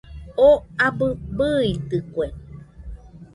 [0.47, 1.07] Oo abɨ
[1.37, 2.25] bɨitɨkue